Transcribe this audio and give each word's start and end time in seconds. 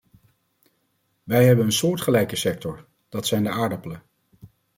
Wij 1.23 1.45
hebben 1.45 1.65
een 1.65 1.71
soortgelijke 1.71 2.35
sector, 2.35 2.87
dat 3.09 3.27
zijn 3.27 3.43
de 3.43 3.49
aardappelen. 3.49 4.03